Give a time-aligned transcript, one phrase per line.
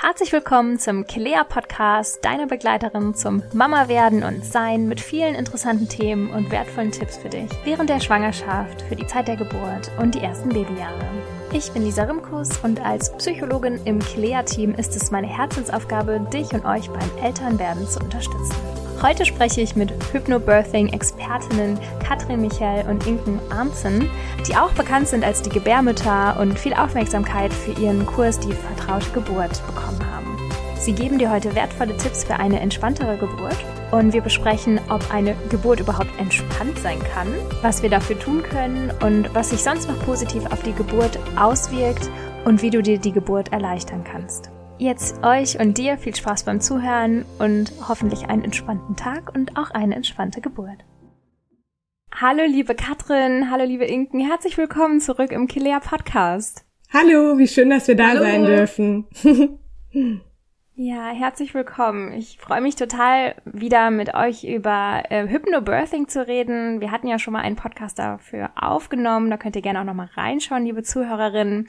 [0.00, 5.88] Herzlich willkommen zum Kilea Podcast, deine Begleiterin zum Mama werden und sein mit vielen interessanten
[5.88, 10.14] Themen und wertvollen Tipps für dich während der Schwangerschaft, für die Zeit der Geburt und
[10.14, 11.04] die ersten Babyjahre.
[11.50, 16.66] Ich bin Lisa Rimkus und als Psychologin im Kilea-Team ist es meine Herzensaufgabe, dich und
[16.66, 18.54] euch beim Elternwerden zu unterstützen.
[19.00, 24.10] Heute spreche ich mit Hypnobirthing-Expertinnen Katrin Michael und Inken Arnzen,
[24.46, 29.10] die auch bekannt sind als die Gebärmütter und viel Aufmerksamkeit für ihren Kurs Die vertraute
[29.12, 30.07] Geburt bekommen haben.
[30.88, 35.36] Sie geben dir heute wertvolle Tipps für eine entspanntere Geburt und wir besprechen, ob eine
[35.50, 37.28] Geburt überhaupt entspannt sein kann,
[37.60, 42.08] was wir dafür tun können und was sich sonst noch positiv auf die Geburt auswirkt
[42.46, 44.50] und wie du dir die Geburt erleichtern kannst.
[44.78, 49.70] Jetzt euch und dir viel Spaß beim Zuhören und hoffentlich einen entspannten Tag und auch
[49.72, 50.86] eine entspannte Geburt.
[52.18, 56.64] Hallo liebe Katrin, hallo liebe Inken, herzlich willkommen zurück im Kilea Podcast.
[56.90, 58.22] Hallo, wie schön, dass wir da Hallo.
[58.22, 59.04] sein dürfen.
[60.80, 62.12] Ja, herzlich willkommen.
[62.12, 66.80] Ich freue mich total, wieder mit euch über äh, Hypnobirthing zu reden.
[66.80, 69.28] Wir hatten ja schon mal einen Podcast dafür aufgenommen.
[69.28, 71.66] Da könnt ihr gerne auch nochmal reinschauen, liebe Zuhörerinnen.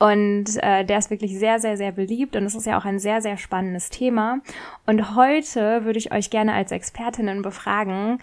[0.00, 2.98] Und äh, der ist wirklich sehr, sehr, sehr beliebt und es ist ja auch ein
[2.98, 4.40] sehr, sehr spannendes Thema.
[4.84, 8.18] Und heute würde ich euch gerne als Expertinnen befragen,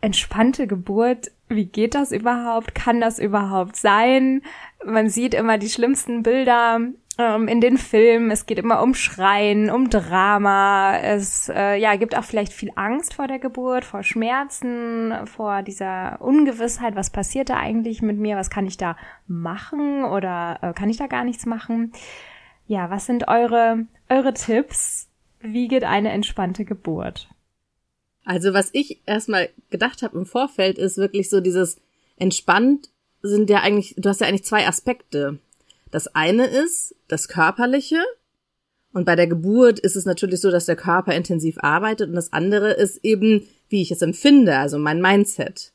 [0.00, 2.74] entspannte Geburt, wie geht das überhaupt?
[2.74, 4.40] Kann das überhaupt sein?
[4.82, 6.80] Man sieht immer die schlimmsten Bilder
[7.18, 8.30] ähm, in den Filmen.
[8.30, 10.98] Es geht immer um Schreien, um Drama.
[10.98, 16.20] Es äh, ja, gibt auch vielleicht viel Angst vor der Geburt, vor Schmerzen, vor dieser
[16.20, 16.96] Ungewissheit.
[16.96, 18.36] Was passiert da eigentlich mit mir?
[18.36, 21.92] Was kann ich da machen oder äh, kann ich da gar nichts machen?
[22.66, 25.08] Ja, was sind eure, eure Tipps?
[25.40, 27.28] Wie geht eine entspannte Geburt?
[28.24, 31.80] Also was ich erstmal gedacht habe im Vorfeld ist wirklich so dieses
[32.16, 32.90] entspannt
[33.22, 35.38] sind ja eigentlich, du hast ja eigentlich zwei Aspekte.
[35.96, 38.02] Das eine ist das Körperliche
[38.92, 42.34] und bei der Geburt ist es natürlich so, dass der Körper intensiv arbeitet und das
[42.34, 45.72] andere ist eben, wie ich es empfinde, also mein Mindset.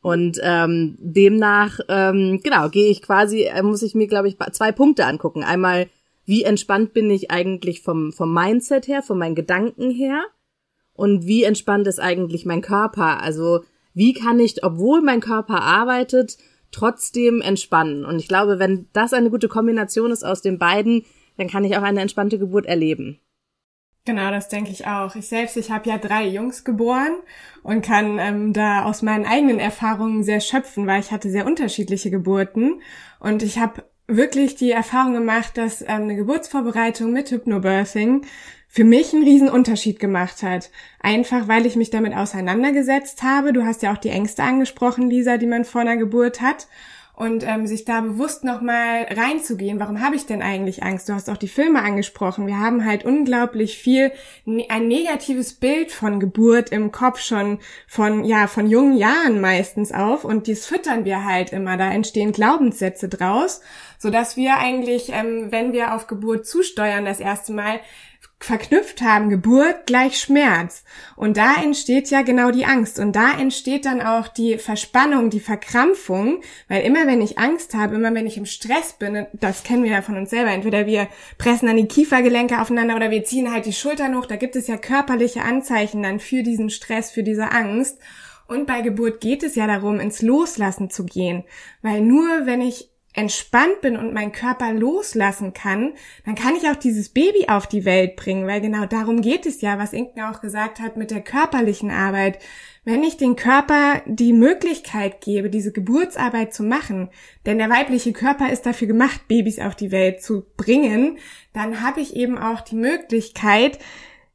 [0.00, 4.72] Und ähm, demnach, ähm, genau, gehe ich quasi, äh, muss ich mir, glaube ich, zwei
[4.72, 5.44] Punkte angucken.
[5.44, 5.86] Einmal,
[6.24, 10.22] wie entspannt bin ich eigentlich vom, vom Mindset her, von meinen Gedanken her
[10.94, 13.22] und wie entspannt ist eigentlich mein Körper?
[13.22, 16.38] Also wie kann ich, obwohl mein Körper arbeitet,
[16.72, 18.04] trotzdem entspannen?
[18.04, 21.04] Und ich glaube, wenn das eine gute Kombination ist aus den beiden,
[21.36, 23.20] dann kann ich auch eine entspannte Geburt erleben.
[24.04, 25.14] Genau, das denke ich auch.
[25.14, 27.12] Ich selbst, ich habe ja drei Jungs geboren
[27.62, 32.10] und kann ähm, da aus meinen eigenen Erfahrungen sehr schöpfen, weil ich hatte sehr unterschiedliche
[32.10, 32.82] Geburten
[33.20, 38.22] und ich habe wirklich die Erfahrung gemacht, dass ähm, eine Geburtsvorbereitung mit Hypnobirthing
[38.68, 40.70] für mich einen riesen Unterschied gemacht hat.
[41.00, 43.52] Einfach, weil ich mich damit auseinandergesetzt habe.
[43.52, 46.68] Du hast ja auch die Ängste angesprochen, Lisa, die man vor einer Geburt hat.
[47.22, 49.78] Und ähm, sich da bewusst nochmal reinzugehen.
[49.78, 51.08] Warum habe ich denn eigentlich Angst?
[51.08, 52.48] Du hast auch die Filme angesprochen.
[52.48, 54.10] Wir haben halt unglaublich viel,
[54.44, 59.92] ne- ein negatives Bild von Geburt im Kopf schon von, ja, von jungen Jahren meistens
[59.92, 60.24] auf.
[60.24, 61.76] Und dies füttern wir halt immer.
[61.76, 63.60] Da entstehen Glaubenssätze draus,
[63.98, 67.78] sodass wir eigentlich, ähm, wenn wir auf Geburt zusteuern, das erste Mal
[68.44, 70.84] verknüpft haben, Geburt gleich Schmerz.
[71.16, 72.98] Und da entsteht ja genau die Angst.
[72.98, 77.94] Und da entsteht dann auch die Verspannung, die Verkrampfung, weil immer wenn ich Angst habe,
[77.94, 81.08] immer wenn ich im Stress bin, das kennen wir ja von uns selber, entweder wir
[81.38, 84.66] pressen dann die Kiefergelenke aufeinander oder wir ziehen halt die Schultern hoch, da gibt es
[84.66, 87.98] ja körperliche Anzeichen dann für diesen Stress, für diese Angst.
[88.48, 91.44] Und bei Geburt geht es ja darum, ins Loslassen zu gehen,
[91.80, 95.92] weil nur wenn ich entspannt bin und meinen Körper loslassen kann,
[96.24, 99.60] dann kann ich auch dieses Baby auf die Welt bringen, weil genau darum geht es
[99.60, 102.38] ja, was Inken auch gesagt hat mit der körperlichen Arbeit.
[102.84, 107.10] Wenn ich den Körper die Möglichkeit gebe, diese Geburtsarbeit zu machen,
[107.46, 111.18] denn der weibliche Körper ist dafür gemacht, Babys auf die Welt zu bringen,
[111.52, 113.78] dann habe ich eben auch die Möglichkeit,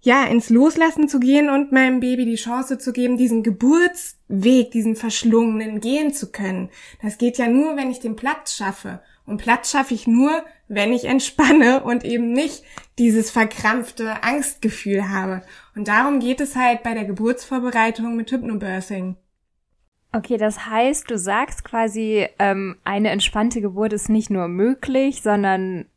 [0.07, 4.95] ja, ins Loslassen zu gehen und meinem Baby die Chance zu geben, diesen Geburtsweg, diesen
[4.95, 6.69] verschlungenen gehen zu können.
[7.01, 9.01] Das geht ja nur, wenn ich den Platz schaffe.
[9.25, 12.63] Und Platz schaffe ich nur, wenn ich entspanne und eben nicht
[12.97, 15.41] dieses verkrampfte Angstgefühl habe.
[15.75, 19.17] Und darum geht es halt bei der Geburtsvorbereitung mit Hypnobirthing.
[20.13, 25.87] Okay, das heißt, du sagst quasi, ähm, eine entspannte Geburt ist nicht nur möglich, sondern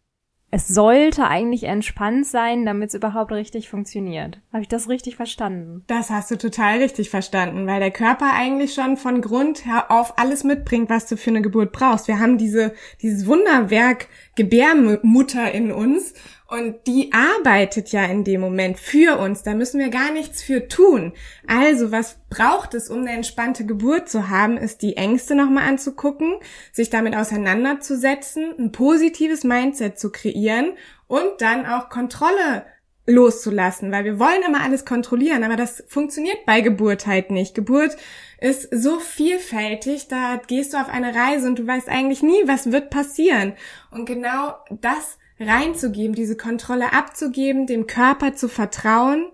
[0.53, 4.41] es sollte eigentlich entspannt sein, damit es überhaupt richtig funktioniert.
[4.53, 5.85] Habe ich das richtig verstanden?
[5.87, 10.43] Das hast du total richtig verstanden, weil der Körper eigentlich schon von Grund auf alles
[10.43, 12.09] mitbringt, was du für eine Geburt brauchst.
[12.09, 16.15] Wir haben diese, dieses Wunderwerk Gebärmutter in uns
[16.51, 19.43] und die arbeitet ja in dem Moment für uns.
[19.43, 21.13] Da müssen wir gar nichts für tun.
[21.47, 26.35] Also, was braucht es, um eine entspannte Geburt zu haben, ist die Ängste nochmal anzugucken,
[26.73, 30.73] sich damit auseinanderzusetzen, ein positives Mindset zu kreieren
[31.07, 32.65] und dann auch Kontrolle
[33.11, 37.55] loszulassen, weil wir wollen immer alles kontrollieren, aber das funktioniert bei Geburt halt nicht.
[37.55, 37.97] Geburt
[38.41, 42.73] ist so vielfältig, da gehst du auf eine Reise und du weißt eigentlich nie, was
[42.73, 43.53] wird passieren.
[43.91, 49.27] Und genau das reinzugeben, diese Kontrolle abzugeben, dem Körper zu vertrauen,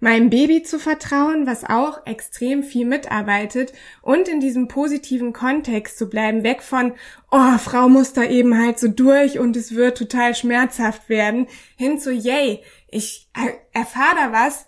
[0.00, 6.08] meinem Baby zu vertrauen, was auch extrem viel mitarbeitet und in diesem positiven Kontext zu
[6.08, 6.92] bleiben, weg von,
[7.30, 11.46] oh, Frau muss da eben halt so durch und es wird total schmerzhaft werden,
[11.76, 12.60] hin zu, yay,
[12.92, 13.28] ich
[13.72, 14.66] erfahre da was,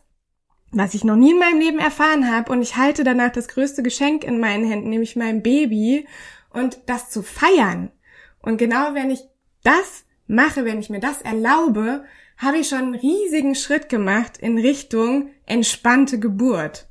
[0.72, 3.82] was ich noch nie in meinem Leben erfahren habe und ich halte danach das größte
[3.82, 6.08] Geschenk in meinen Händen, nämlich mein Baby
[6.50, 7.92] und das zu feiern.
[8.40, 9.20] Und genau wenn ich
[9.62, 12.04] das mache, wenn ich mir das erlaube,
[12.38, 16.88] habe ich schon einen riesigen Schritt gemacht in Richtung entspannte Geburt.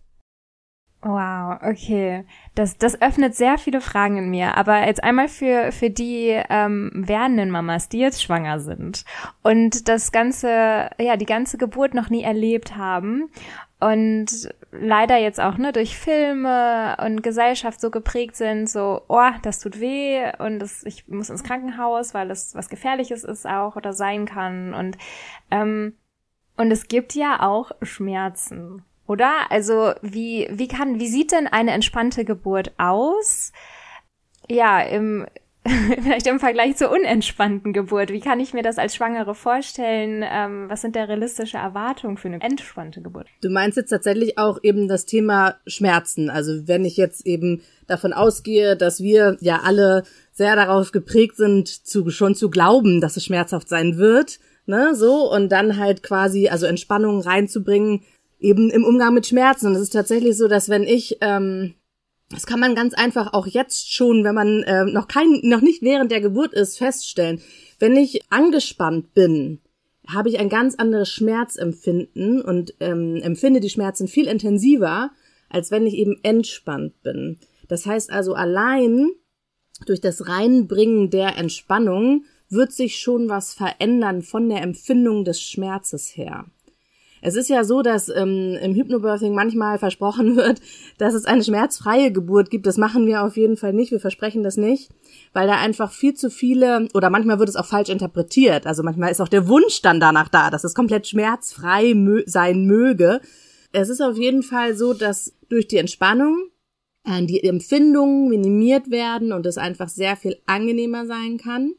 [1.05, 2.23] Wow, okay.
[2.55, 4.55] Das, das öffnet sehr viele Fragen in mir.
[4.57, 9.03] Aber jetzt einmal für, für die ähm, werdenden Mamas, die jetzt schwanger sind
[9.41, 13.29] und das ganze, ja, die ganze Geburt noch nie erlebt haben
[13.81, 19.59] und leider jetzt auch ne durch Filme und Gesellschaft so geprägt sind, so oh, das
[19.59, 23.91] tut weh und das, ich muss ins Krankenhaus, weil es was Gefährliches ist auch oder
[23.91, 24.97] sein kann und
[25.51, 25.97] ähm,
[26.55, 29.51] und es gibt ja auch Schmerzen, oder?
[29.51, 33.51] Also wie wie kann wie sieht denn eine entspannte Geburt aus?
[34.49, 35.25] Ja, im
[36.01, 38.11] vielleicht im Vergleich zur unentspannten Geburt.
[38.11, 40.23] Wie kann ich mir das als Schwangere vorstellen?
[40.29, 43.27] Ähm, was sind der realistische Erwartungen für eine entspannte Geburt?
[43.41, 46.29] Du meinst jetzt tatsächlich auch eben das Thema Schmerzen.
[46.29, 50.03] Also wenn ich jetzt eben davon ausgehe, dass wir ja alle
[50.33, 55.31] sehr darauf geprägt sind, zu, schon zu glauben, dass es schmerzhaft sein wird, ne, so,
[55.31, 58.01] und dann halt quasi, also Entspannung reinzubringen,
[58.43, 59.67] eben im Umgang mit Schmerzen.
[59.67, 61.73] Und es ist tatsächlich so, dass wenn ich, ähm,
[62.29, 65.81] das kann man ganz einfach auch jetzt schon, wenn man äh, noch kein, noch nicht
[65.81, 67.41] während der Geburt ist, feststellen.
[67.79, 69.59] Wenn ich angespannt bin,
[70.07, 75.11] habe ich ein ganz anderes Schmerzempfinden und ähm, empfinde die Schmerzen viel intensiver,
[75.49, 77.39] als wenn ich eben entspannt bin.
[77.69, 79.09] Das heißt also allein
[79.85, 86.15] durch das Reinbringen der Entspannung wird sich schon was verändern von der Empfindung des Schmerzes
[86.15, 86.45] her.
[87.25, 90.59] Es ist ja so, dass ähm, im Hypnobirthing manchmal versprochen wird,
[90.97, 92.67] dass es eine schmerzfreie Geburt gibt.
[92.67, 93.91] Das machen wir auf jeden Fall nicht.
[93.91, 94.91] Wir versprechen das nicht,
[95.31, 98.67] weil da einfach viel zu viele oder manchmal wird es auch falsch interpretiert.
[98.67, 102.65] Also manchmal ist auch der Wunsch dann danach da, dass es komplett schmerzfrei mö sein
[102.65, 103.21] möge.
[103.71, 106.49] Es ist auf jeden Fall so, dass durch die Entspannung
[107.05, 111.73] äh, die Empfindungen minimiert werden und es einfach sehr viel angenehmer sein kann.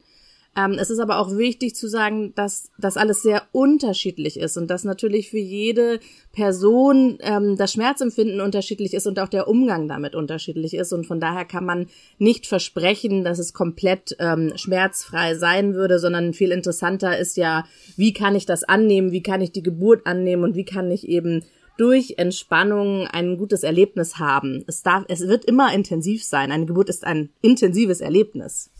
[0.56, 4.68] Ähm, es ist aber auch wichtig zu sagen, dass das alles sehr unterschiedlich ist und
[4.68, 5.98] dass natürlich für jede
[6.32, 10.92] Person ähm, das Schmerzempfinden unterschiedlich ist und auch der Umgang damit unterschiedlich ist.
[10.92, 11.86] Und von daher kann man
[12.18, 17.64] nicht versprechen, dass es komplett ähm, schmerzfrei sein würde, sondern viel interessanter ist ja,
[17.96, 21.08] wie kann ich das annehmen, wie kann ich die Geburt annehmen und wie kann ich
[21.08, 21.44] eben
[21.76, 24.62] durch Entspannung ein gutes Erlebnis haben.
[24.68, 26.52] Es darf, es wird immer intensiv sein.
[26.52, 28.70] Eine Geburt ist ein intensives Erlebnis.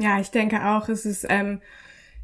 [0.00, 1.60] Ja, ich denke auch, es ist ähm,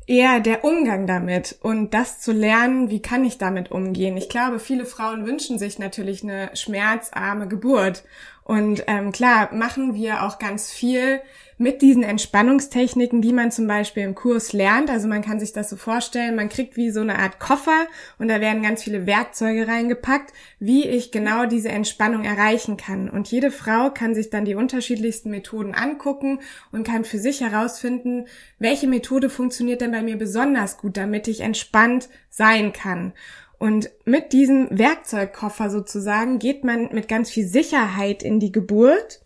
[0.06, 4.16] eher der Umgang damit und das zu lernen, wie kann ich damit umgehen.
[4.16, 8.04] Ich glaube, viele Frauen wünschen sich natürlich eine schmerzarme Geburt
[8.45, 11.21] Und ähm, klar, machen wir auch ganz viel
[11.59, 14.91] mit diesen Entspannungstechniken, die man zum Beispiel im Kurs lernt.
[14.91, 17.87] Also man kann sich das so vorstellen, man kriegt wie so eine Art Koffer
[18.19, 23.09] und da werden ganz viele Werkzeuge reingepackt, wie ich genau diese Entspannung erreichen kann.
[23.09, 26.41] Und jede Frau kann sich dann die unterschiedlichsten Methoden angucken
[26.73, 28.27] und kann für sich herausfinden,
[28.59, 33.15] welche Methode funktioniert denn bei mir besonders gut, damit ich entspannt sein kann.
[33.59, 39.23] Und mit diesem Werkzeugkoffer sozusagen geht man mit ganz viel Sicherheit in die Geburt.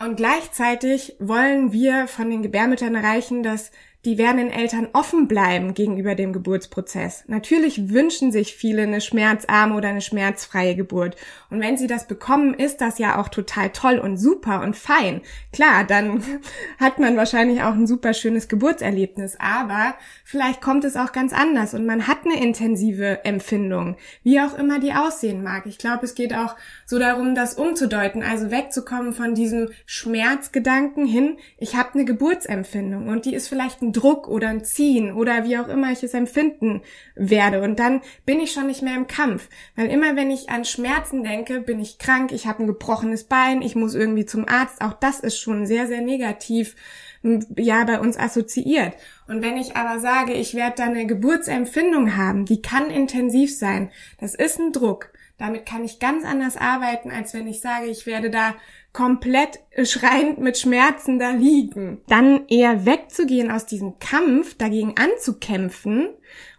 [0.00, 3.70] Und gleichzeitig wollen wir von den Gebärmüttern erreichen, dass
[4.06, 7.24] die werdenden Eltern offen bleiben gegenüber dem Geburtsprozess.
[7.26, 11.16] Natürlich wünschen sich viele eine schmerzarme oder eine schmerzfreie Geburt.
[11.50, 15.20] Und wenn sie das bekommen, ist das ja auch total toll und super und fein.
[15.52, 16.22] Klar, dann
[16.78, 19.36] hat man wahrscheinlich auch ein super schönes Geburtserlebnis.
[19.38, 24.56] Aber vielleicht kommt es auch ganz anders und man hat eine intensive Empfindung, wie auch
[24.56, 25.66] immer die aussehen mag.
[25.66, 31.36] Ich glaube, es geht auch so darum, das umzudeuten, also wegzukommen von diesem Schmerzgedanken hin,
[31.58, 35.58] ich habe eine Geburtsempfindung und die ist vielleicht ein Druck oder ein Ziehen oder wie
[35.58, 36.82] auch immer ich es empfinden
[37.14, 37.62] werde.
[37.62, 39.48] Und dann bin ich schon nicht mehr im Kampf.
[39.76, 43.62] Weil immer wenn ich an Schmerzen denke, bin ich krank, ich habe ein gebrochenes Bein,
[43.62, 44.80] ich muss irgendwie zum Arzt.
[44.80, 46.76] Auch das ist schon sehr, sehr negativ
[47.22, 48.94] ja bei uns assoziiert.
[49.28, 53.90] Und wenn ich aber sage, ich werde da eine Geburtsempfindung haben, die kann intensiv sein,
[54.18, 55.12] das ist ein Druck.
[55.40, 58.54] Damit kann ich ganz anders arbeiten, als wenn ich sage, ich werde da
[58.92, 62.02] komplett schreiend mit Schmerzen da liegen.
[62.08, 66.10] Dann eher wegzugehen aus diesem Kampf, dagegen anzukämpfen.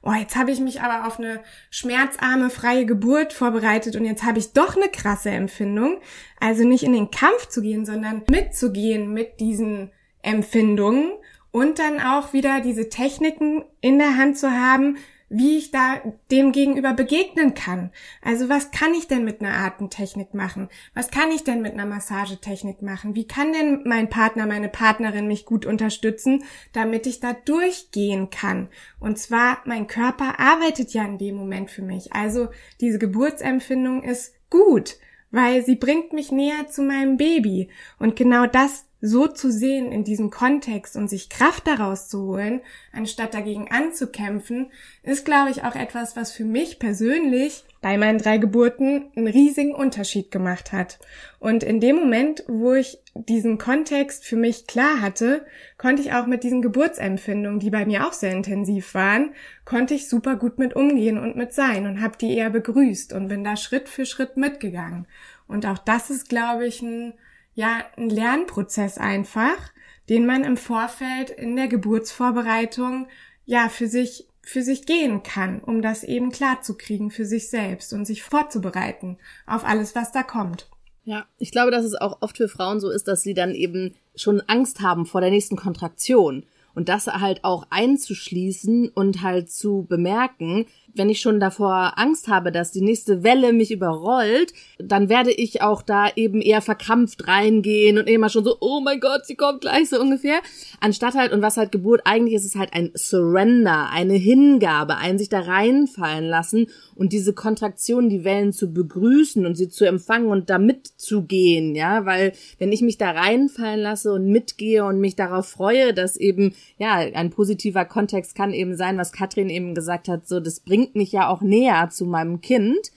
[0.01, 4.39] Oh, jetzt habe ich mich aber auf eine schmerzarme, freie Geburt vorbereitet und jetzt habe
[4.39, 5.99] ich doch eine krasse Empfindung.
[6.39, 11.11] Also nicht in den Kampf zu gehen, sondern mitzugehen mit diesen Empfindungen
[11.51, 14.97] und dann auch wieder diese Techniken in der Hand zu haben,
[15.33, 17.91] wie ich da dem gegenüber begegnen kann.
[18.21, 20.67] Also was kann ich denn mit einer Atemtechnik machen?
[20.93, 23.15] Was kann ich denn mit einer Massagetechnik machen?
[23.15, 28.67] Wie kann denn mein Partner, meine Partnerin mich gut unterstützen, damit ich da durchgehen kann?
[28.99, 32.11] Und zwar, mein Körper arbeitet ja in dem Moment für mich.
[32.11, 32.49] Also
[32.81, 34.97] diese Geburtsempfindung ist gut,
[35.31, 37.69] weil sie bringt mich näher zu meinem Baby.
[37.99, 42.61] Und genau das so zu sehen in diesem Kontext und sich Kraft daraus zu holen,
[42.93, 44.71] anstatt dagegen anzukämpfen,
[45.03, 49.73] ist, glaube ich, auch etwas, was für mich persönlich bei meinen drei Geburten einen riesigen
[49.73, 50.99] Unterschied gemacht hat.
[51.39, 55.45] Und in dem Moment, wo ich diesen Kontext für mich klar hatte,
[55.79, 59.33] konnte ich auch mit diesen Geburtsempfindungen, die bei mir auch sehr intensiv waren,
[59.65, 63.29] konnte ich super gut mit umgehen und mit sein und habe die eher begrüßt und
[63.29, 65.07] bin da Schritt für Schritt mitgegangen.
[65.47, 67.13] Und auch das ist, glaube ich, ein
[67.53, 69.71] ja ein Lernprozess einfach,
[70.09, 73.07] den man im Vorfeld in der Geburtsvorbereitung
[73.45, 77.49] ja für sich für sich gehen kann, um das eben klar zu kriegen für sich
[77.49, 80.67] selbst und sich vorzubereiten auf alles, was da kommt.
[81.03, 83.95] Ja, ich glaube, dass es auch oft für Frauen so ist, dass sie dann eben
[84.15, 89.85] schon Angst haben vor der nächsten Kontraktion und das halt auch einzuschließen und halt zu
[89.87, 95.31] bemerken, wenn ich schon davor Angst habe, dass die nächste Welle mich überrollt, dann werde
[95.31, 99.35] ich auch da eben eher verkrampft reingehen und immer schon so, oh mein Gott, sie
[99.35, 100.39] kommt gleich so ungefähr.
[100.79, 105.17] Anstatt halt, und was halt Geburt eigentlich ist, ist halt ein Surrender, eine Hingabe, ein
[105.17, 110.29] sich da reinfallen lassen und diese Kontraktion, die Wellen zu begrüßen und sie zu empfangen
[110.29, 115.15] und da mitzugehen, ja, weil wenn ich mich da reinfallen lasse und mitgehe und mich
[115.15, 120.07] darauf freue, dass eben, ja, ein positiver Kontext kann eben sein, was Katrin eben gesagt
[120.07, 122.91] hat, so, das bringt bringt mich ja auch näher zu meinem Kind,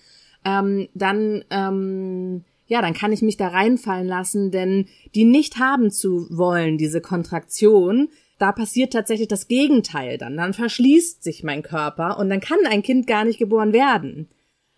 [0.44, 5.90] ähm, dann ähm, ja, dann kann ich mich da reinfallen lassen, denn die nicht haben
[5.90, 10.38] zu wollen, diese Kontraktion, da passiert tatsächlich das Gegenteil dann.
[10.38, 14.28] Dann verschließt sich mein Körper und dann kann ein Kind gar nicht geboren werden.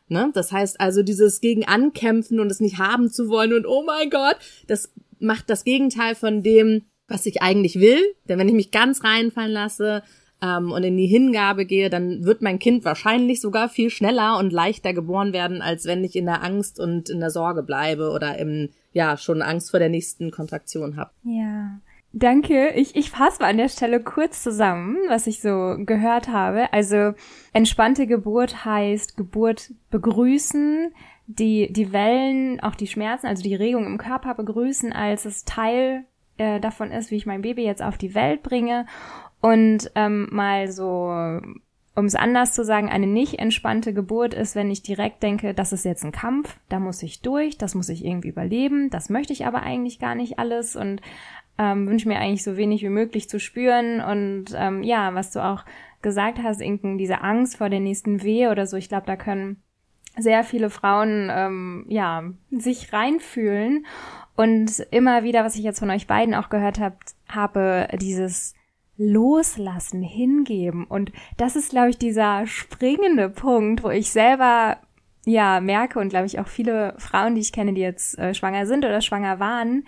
[0.08, 0.30] Ne?
[0.34, 4.10] Das heißt also, dieses gegen ankämpfen und es nicht haben zu wollen und oh mein
[4.10, 4.36] Gott,
[4.66, 8.02] das macht das Gegenteil von dem, was ich eigentlich will.
[8.28, 10.02] Denn wenn ich mich ganz reinfallen lasse,
[10.42, 14.52] ähm, und in die Hingabe gehe, dann wird mein Kind wahrscheinlich sogar viel schneller und
[14.52, 18.38] leichter geboren werden, als wenn ich in der Angst und in der Sorge bleibe oder
[18.38, 21.10] im, ja, schon Angst vor der nächsten Kontraktion habe.
[21.22, 21.80] Ja.
[22.12, 22.70] Danke.
[22.70, 26.72] Ich, ich fasse mal an der Stelle kurz zusammen, was ich so gehört habe.
[26.72, 27.12] Also
[27.52, 30.94] entspannte Geburt heißt Geburt begrüßen,
[31.26, 36.04] die, die Wellen, auch die Schmerzen, also die Regung im Körper begrüßen, als es Teil
[36.38, 38.86] äh, davon ist, wie ich mein Baby jetzt auf die Welt bringe
[39.40, 41.40] und ähm, mal so,
[41.94, 45.72] um es anders zu sagen, eine nicht entspannte Geburt ist, wenn ich direkt denke, das
[45.72, 49.32] ist jetzt ein Kampf, da muss ich durch, das muss ich irgendwie überleben, das möchte
[49.32, 51.00] ich aber eigentlich gar nicht alles und
[51.58, 54.00] ähm, wünsche mir eigentlich so wenig wie möglich zu spüren.
[54.00, 55.64] Und ähm, ja, was du auch
[56.02, 59.62] gesagt hast, Inken, diese Angst vor der nächsten Wehe oder so, ich glaube, da können
[60.18, 63.86] sehr viele Frauen ähm, ja sich reinfühlen
[64.34, 68.54] und immer wieder, was ich jetzt von euch beiden auch gehört habt, habe dieses
[68.96, 70.84] Loslassen, hingeben.
[70.84, 74.78] Und das ist, glaube ich, dieser springende Punkt, wo ich selber
[75.26, 78.66] ja merke und glaube ich auch viele Frauen, die ich kenne, die jetzt äh, schwanger
[78.66, 79.84] sind oder schwanger waren,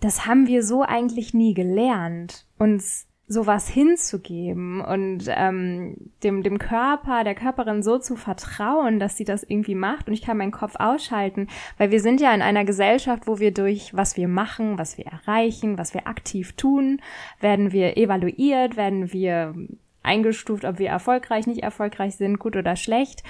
[0.00, 5.94] das haben wir so eigentlich nie gelernt, uns sowas hinzugeben und ähm,
[6.24, 10.22] dem, dem Körper, der Körperin so zu vertrauen, dass sie das irgendwie macht und ich
[10.22, 11.46] kann meinen Kopf ausschalten,
[11.78, 15.06] weil wir sind ja in einer Gesellschaft, wo wir durch was wir machen, was wir
[15.06, 17.00] erreichen, was wir aktiv tun,
[17.40, 19.54] werden wir evaluiert, werden wir
[20.02, 23.22] eingestuft, ob wir erfolgreich, nicht erfolgreich sind, gut oder schlecht.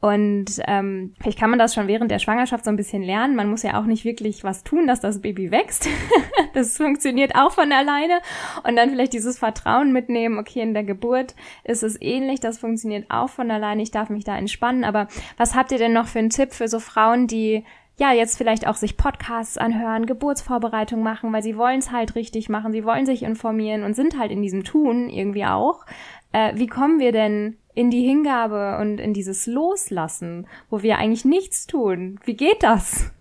[0.00, 3.34] Und ähm, vielleicht kann man das schon während der Schwangerschaft so ein bisschen lernen.
[3.34, 5.88] Man muss ja auch nicht wirklich was tun, dass das Baby wächst.
[6.54, 8.20] das funktioniert auch von alleine.
[8.62, 13.06] Und dann vielleicht dieses Vertrauen mitnehmen, okay, in der Geburt ist es ähnlich, das funktioniert
[13.08, 13.82] auch von alleine.
[13.82, 14.84] Ich darf mich da entspannen.
[14.84, 17.64] Aber was habt ihr denn noch für einen Tipp für so Frauen, die
[17.98, 22.48] ja, jetzt vielleicht auch sich Podcasts anhören, Geburtsvorbereitung machen, weil sie wollen es halt richtig
[22.48, 25.84] machen, sie wollen sich informieren und sind halt in diesem Tun irgendwie auch.
[26.30, 31.24] Äh, wie kommen wir denn in die Hingabe und in dieses Loslassen, wo wir eigentlich
[31.24, 32.18] nichts tun.
[32.24, 33.12] Wie geht das?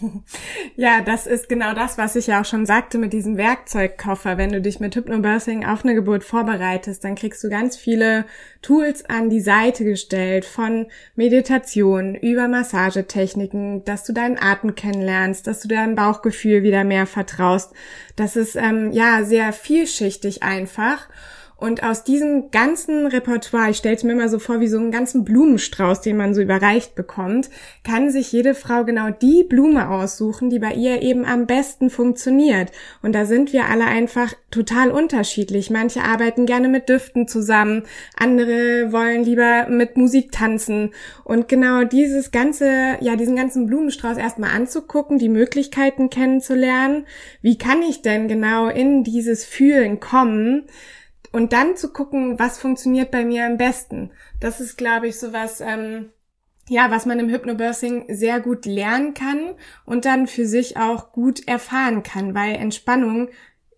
[0.76, 4.38] Ja, das ist genau das, was ich ja auch schon sagte mit diesem Werkzeugkoffer.
[4.38, 8.24] Wenn du dich mit Hypnobirthing auf eine Geburt vorbereitest, dann kriegst du ganz viele
[8.62, 10.86] Tools an die Seite gestellt, von
[11.16, 17.72] Meditation über Massagetechniken, dass du deinen Atem kennenlernst, dass du deinem Bauchgefühl wieder mehr vertraust.
[18.14, 21.08] Das ist ähm, ja sehr vielschichtig einfach.
[21.60, 24.92] Und aus diesem ganzen Repertoire, ich stelle es mir immer so vor wie so einen
[24.92, 27.50] ganzen Blumenstrauß, den man so überreicht bekommt,
[27.82, 32.70] kann sich jede Frau genau die Blume aussuchen, die bei ihr eben am besten funktioniert.
[33.02, 35.68] Und da sind wir alle einfach total unterschiedlich.
[35.68, 37.82] Manche arbeiten gerne mit Düften zusammen,
[38.16, 40.92] andere wollen lieber mit Musik tanzen.
[41.24, 47.04] Und genau dieses ganze, ja, diesen ganzen Blumenstrauß erstmal anzugucken, die Möglichkeiten kennenzulernen.
[47.42, 50.62] Wie kann ich denn genau in dieses Fühlen kommen?
[51.32, 54.10] Und dann zu gucken, was funktioniert bei mir am besten.
[54.40, 56.10] Das ist, glaube ich, sowas, ähm,
[56.68, 59.54] ja, was man im Hypnobirthing sehr gut lernen kann
[59.84, 63.28] und dann für sich auch gut erfahren kann, weil Entspannung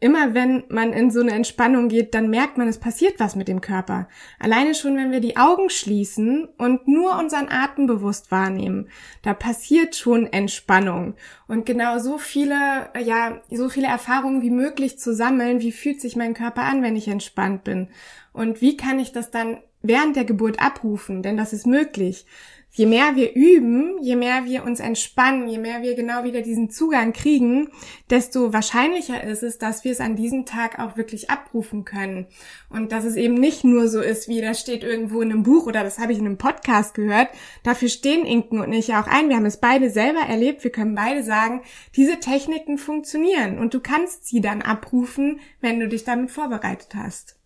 [0.01, 3.49] immer wenn man in so eine Entspannung geht, dann merkt man, es passiert was mit
[3.49, 4.09] dem Körper.
[4.39, 8.89] Alleine schon, wenn wir die Augen schließen und nur unseren Atem bewusst wahrnehmen,
[9.23, 11.15] da passiert schon Entspannung.
[11.47, 16.17] Und genau so viele, ja, so viele Erfahrungen wie möglich zu sammeln, wie fühlt sich
[16.17, 17.89] mein Körper an, wenn ich entspannt bin?
[18.33, 21.23] Und wie kann ich das dann während der Geburt abrufen?
[21.23, 22.25] Denn das ist möglich
[22.73, 26.71] je mehr wir üben, je mehr wir uns entspannen, je mehr wir genau wieder diesen
[26.71, 27.69] Zugang kriegen,
[28.09, 32.27] desto wahrscheinlicher ist es, dass wir es an diesem Tag auch wirklich abrufen können.
[32.69, 35.67] Und dass es eben nicht nur so ist, wie das steht irgendwo in einem Buch
[35.67, 37.29] oder das habe ich in einem Podcast gehört.
[37.65, 39.29] Dafür stehen Inken und ich auch ein.
[39.29, 40.63] Wir haben es beide selber erlebt.
[40.63, 41.63] Wir können beide sagen,
[41.97, 47.40] diese Techniken funktionieren und du kannst sie dann abrufen, wenn du dich damit vorbereitet hast.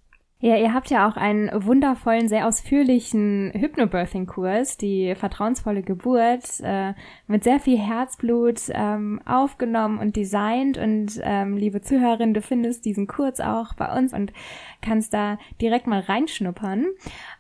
[0.45, 6.93] Ja, ihr habt ja auch einen wundervollen, sehr ausführlichen Hypnobirthing-Kurs, die vertrauensvolle Geburt, äh,
[7.27, 10.77] mit sehr viel Herzblut ähm, aufgenommen und designt.
[10.77, 14.35] Und ähm, liebe Zuhörerin, du findest diesen Kurs auch bei uns und
[14.83, 16.89] kannst da direkt mal reinschnuppern.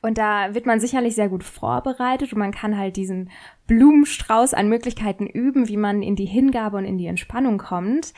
[0.00, 3.28] Und da wird man sicherlich sehr gut vorbereitet und man kann halt diesen
[3.66, 8.14] Blumenstrauß an Möglichkeiten üben, wie man in die Hingabe und in die Entspannung kommt.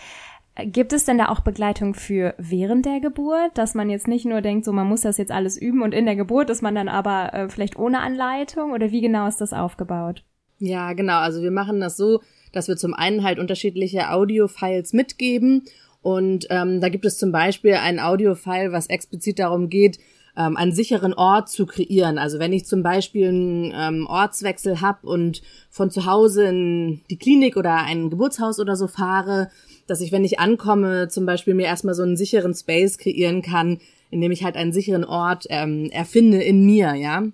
[0.64, 4.40] Gibt es denn da auch Begleitung für während der Geburt, dass man jetzt nicht nur
[4.40, 6.88] denkt, so man muss das jetzt alles üben und in der Geburt ist man dann
[6.88, 10.22] aber äh, vielleicht ohne Anleitung oder wie genau ist das aufgebaut?
[10.58, 11.18] Ja, genau.
[11.18, 15.64] Also wir machen das so, dass wir zum einen halt unterschiedliche Audio-Files mitgeben
[16.00, 19.98] und ähm, da gibt es zum Beispiel ein Audio-File, was explizit darum geht,
[20.36, 22.16] ähm, einen sicheren Ort zu kreieren.
[22.16, 27.18] Also wenn ich zum Beispiel einen ähm, Ortswechsel habe und von zu Hause in die
[27.18, 29.50] Klinik oder ein Geburtshaus oder so fahre,
[29.86, 33.78] dass ich, wenn ich ankomme, zum Beispiel mir erstmal so einen sicheren Space kreieren kann,
[34.10, 37.24] indem ich halt einen sicheren Ort ähm, erfinde in mir, ja.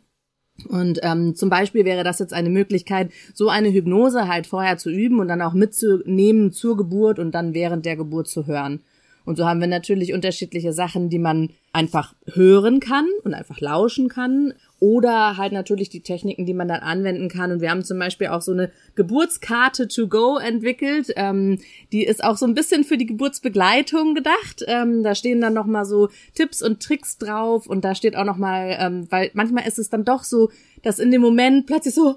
[0.68, 4.90] Und ähm, zum Beispiel wäre das jetzt eine Möglichkeit, so eine Hypnose halt vorher zu
[4.90, 8.80] üben und dann auch mitzunehmen zur Geburt und dann während der Geburt zu hören.
[9.24, 14.08] Und so haben wir natürlich unterschiedliche Sachen, die man einfach hören kann und einfach lauschen
[14.08, 14.54] kann.
[14.78, 17.52] Oder halt natürlich die Techniken, die man dann anwenden kann.
[17.52, 21.12] Und wir haben zum Beispiel auch so eine Geburtskarte to go entwickelt.
[21.16, 21.60] Ähm,
[21.92, 24.64] die ist auch so ein bisschen für die Geburtsbegleitung gedacht.
[24.66, 27.66] Ähm, da stehen dann nochmal so Tipps und Tricks drauf.
[27.66, 30.50] Und da steht auch nochmal, ähm, weil manchmal ist es dann doch so,
[30.82, 32.16] dass in dem Moment plötzlich so,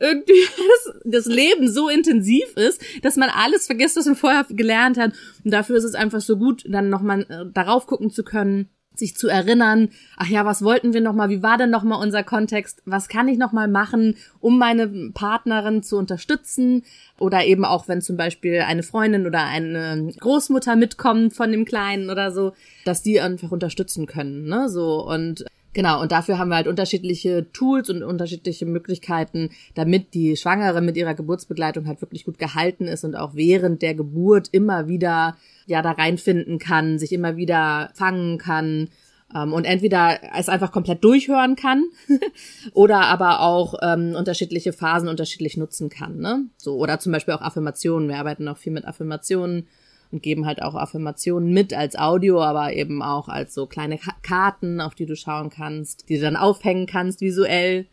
[0.00, 4.98] irgendwie das, das Leben so intensiv ist, dass man alles vergisst, was man vorher gelernt
[4.98, 5.12] hat.
[5.44, 9.16] Und dafür ist es einfach so gut, dann nochmal äh, darauf gucken zu können sich
[9.16, 13.08] zu erinnern, ach ja, was wollten wir nochmal, wie war denn nochmal unser Kontext, was
[13.08, 16.82] kann ich nochmal machen, um meine Partnerin zu unterstützen?
[17.18, 22.10] Oder eben auch, wenn zum Beispiel eine Freundin oder eine Großmutter mitkommt von dem Kleinen
[22.10, 22.52] oder so,
[22.84, 25.06] dass die einfach unterstützen können, ne, so.
[25.06, 30.80] Und Genau, und dafür haben wir halt unterschiedliche Tools und unterschiedliche Möglichkeiten, damit die Schwangere
[30.80, 35.36] mit ihrer Geburtsbegleitung halt wirklich gut gehalten ist und auch während der Geburt immer wieder
[35.66, 38.88] ja da reinfinden kann, sich immer wieder fangen kann
[39.32, 41.84] ähm, und entweder es einfach komplett durchhören kann
[42.72, 46.18] oder aber auch ähm, unterschiedliche Phasen unterschiedlich nutzen kann.
[46.18, 46.46] Ne?
[46.56, 48.08] So oder zum Beispiel auch Affirmationen.
[48.08, 49.68] Wir arbeiten auch viel mit Affirmationen
[50.10, 54.80] und geben halt auch Affirmationen mit als Audio, aber eben auch als so kleine Karten,
[54.80, 57.86] auf die du schauen kannst, die du dann aufhängen kannst visuell.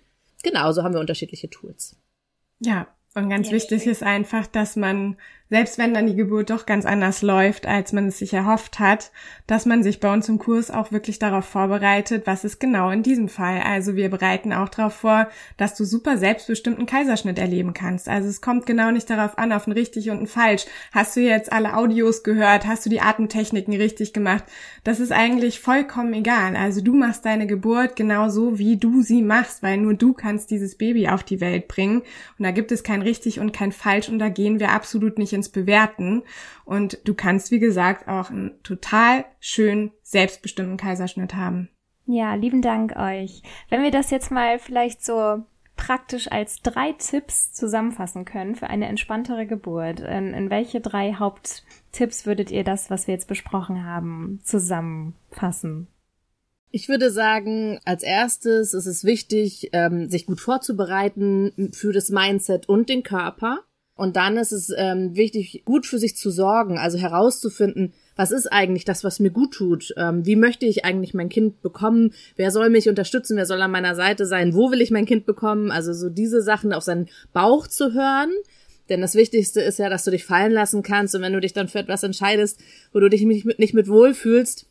[0.43, 1.95] Genau, so haben wir unterschiedliche Tools.
[2.59, 5.17] Ja, und ganz ja, wichtig ist einfach, dass man
[5.49, 9.11] selbst wenn dann die Geburt doch ganz anders läuft, als man es sich erhofft hat,
[9.47, 13.01] dass man sich bei uns im Kurs auch wirklich darauf vorbereitet, was ist genau in
[13.01, 13.61] diesem Fall.
[13.61, 18.09] Also wir bereiten auch darauf vor, dass du super selbstbestimmten Kaiserschnitt erleben kannst.
[18.09, 20.65] Also es kommt genau nicht darauf an, auf ein richtig und ein falsch.
[20.91, 22.67] Hast du jetzt alle Audios gehört?
[22.67, 24.43] Hast du die Atemtechniken richtig gemacht?
[24.83, 26.55] Das ist eigentlich vollkommen egal.
[26.57, 30.51] Also du machst deine Geburt genau so, wie du sie machst, weil nur du kannst
[30.51, 32.01] dieses Baby auf die Welt bringen.
[32.37, 35.36] Und da gibt es kein richtig und kein falsch und da gehen wir absolut nicht
[35.37, 36.23] ins Bewerten.
[36.65, 41.69] Und du kannst, wie gesagt, auch einen total schönen, selbstbestimmten Kaiserschnitt haben.
[42.05, 43.41] Ja, lieben Dank euch.
[43.69, 45.43] Wenn wir das jetzt mal vielleicht so
[45.77, 52.25] praktisch als drei Tipps zusammenfassen können für eine entspanntere Geburt, in, in welche drei Haupttipps
[52.25, 55.87] würdet ihr das, was wir jetzt besprochen haben, zusammenfassen?
[56.69, 62.67] Ich würde sagen, als erstes ist es wichtig, ähm, sich gut vorzubereiten für das Mindset
[62.67, 63.59] und den Körper.
[63.97, 68.47] Und dann ist es ähm, wichtig, gut für sich zu sorgen, also herauszufinden, was ist
[68.47, 69.93] eigentlich das, was mir gut tut?
[69.97, 72.13] Ähm, wie möchte ich eigentlich mein Kind bekommen?
[72.35, 73.37] Wer soll mich unterstützen?
[73.37, 74.53] Wer soll an meiner Seite sein?
[74.53, 75.71] Wo will ich mein Kind bekommen?
[75.71, 78.31] Also so diese Sachen auf seinen Bauch zu hören.
[78.89, 81.15] Denn das Wichtigste ist ja, dass du dich fallen lassen kannst.
[81.15, 82.59] Und wenn du dich dann für etwas entscheidest,
[82.93, 84.66] wo du dich nicht mit, nicht mit wohlfühlst,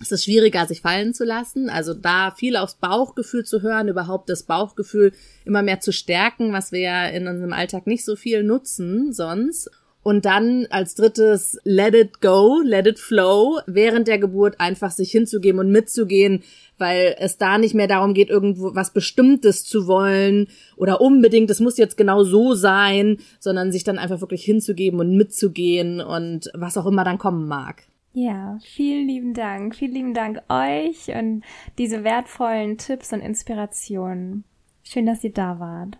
[0.00, 1.70] es ist schwieriger, sich fallen zu lassen.
[1.70, 5.12] Also da viel aufs Bauchgefühl zu hören, überhaupt das Bauchgefühl
[5.44, 9.70] immer mehr zu stärken, was wir ja in unserem Alltag nicht so viel nutzen sonst.
[10.02, 15.10] Und dann als drittes, let it go, let it flow, während der Geburt einfach sich
[15.10, 16.44] hinzugeben und mitzugehen,
[16.78, 21.58] weil es da nicht mehr darum geht, irgendwo was Bestimmtes zu wollen oder unbedingt, es
[21.58, 26.76] muss jetzt genau so sein, sondern sich dann einfach wirklich hinzugeben und mitzugehen und was
[26.76, 27.82] auch immer dann kommen mag.
[28.18, 29.76] Ja, vielen lieben Dank.
[29.76, 31.44] Vielen lieben Dank euch und
[31.76, 34.44] diese wertvollen Tipps und Inspirationen.
[34.82, 35.98] Schön, dass ihr da wart.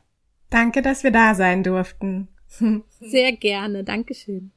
[0.48, 2.28] Danke, dass wir da sein durften.
[3.00, 3.84] Sehr gerne.
[3.84, 4.50] Dankeschön.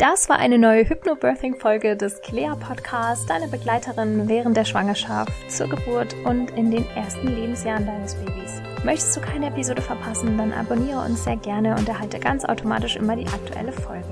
[0.00, 6.16] Das war eine neue Hypnobirthing-Folge des Clea Podcasts, deine Begleiterin während der Schwangerschaft, zur Geburt
[6.24, 8.69] und in den ersten Lebensjahren deines Babys.
[8.82, 13.14] Möchtest du keine Episode verpassen, dann abonniere uns sehr gerne und erhalte ganz automatisch immer
[13.14, 14.06] die aktuelle Folge.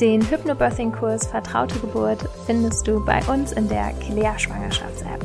[0.00, 5.24] Den Hypnobirthing-Kurs Vertraute Geburt findest du bei uns in der Clea Schwangerschafts-App.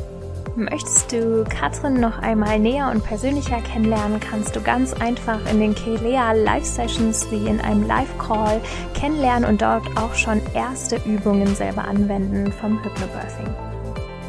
[0.57, 5.73] Möchtest du Katrin noch einmal näher und persönlicher kennenlernen, kannst du ganz einfach in den
[5.73, 8.59] Kelea Live Sessions wie in einem Live-Call
[8.93, 13.68] kennenlernen und dort auch schon erste Übungen selber anwenden vom Hypnobirthing.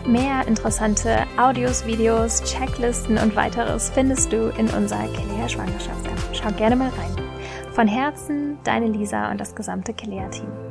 [0.07, 6.35] Mehr interessante Audios, Videos, Checklisten und weiteres findest du in unserer Kelea Schwangerschafts-App.
[6.35, 7.25] Schau gerne mal rein.
[7.73, 10.70] Von Herzen, deine Lisa und das gesamte Kelea-Team.